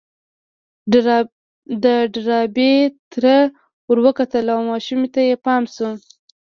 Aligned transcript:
د 1.83 1.83
ډاربي 2.25 2.73
تره 3.11 3.37
ور 3.89 3.99
وکتل 4.05 4.45
او 4.55 4.61
ماشومې 4.71 5.07
ته 5.13 5.21
يې 5.29 5.35
پام 5.45 5.63
شو. 5.73 5.89